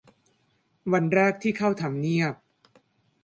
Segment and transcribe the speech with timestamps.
[0.91, 2.33] วันแรกที่เข้าทำเนียบ